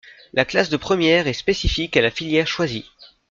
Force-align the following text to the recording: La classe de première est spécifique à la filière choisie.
La 0.33 0.45
classe 0.45 0.69
de 0.71 0.77
première 0.77 1.27
est 1.27 1.33
spécifique 1.33 1.95
à 1.95 2.01
la 2.01 2.09
filière 2.09 2.47
choisie. 2.47 2.89